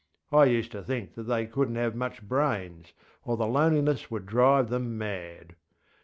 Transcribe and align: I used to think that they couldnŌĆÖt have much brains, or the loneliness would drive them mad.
I 0.31 0.45
used 0.45 0.71
to 0.71 0.81
think 0.81 1.13
that 1.13 1.25
they 1.27 1.45
couldnŌĆÖt 1.45 1.75
have 1.75 1.93
much 1.95 2.23
brains, 2.23 2.91
or 3.23 3.37
the 3.37 3.45
loneliness 3.45 4.09
would 4.09 4.25
drive 4.25 4.71
them 4.71 4.97
mad. 4.97 5.55